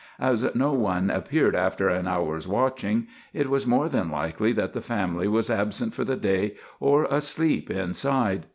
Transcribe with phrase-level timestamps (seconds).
[0.19, 4.81] As no one appeared after an hour's watching, it was more than likely that the
[4.81, 8.47] family was absent for the day or asleep inside.